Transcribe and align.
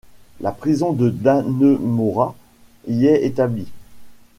La 0.39 0.51
prison 0.51 0.93
de 0.93 1.11
Dannemora 1.11 2.33
y 2.87 3.05
est 3.05 3.23
établie. 3.23 3.71